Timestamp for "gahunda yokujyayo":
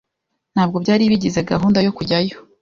1.51-2.37